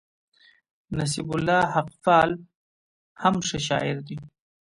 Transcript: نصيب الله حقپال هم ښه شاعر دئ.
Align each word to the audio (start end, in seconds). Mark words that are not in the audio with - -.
نصيب 0.97 1.29
الله 1.35 1.61
حقپال 1.73 2.29
هم 3.21 3.35
ښه 3.47 3.59
شاعر 3.67 3.97
دئ. 4.07 4.17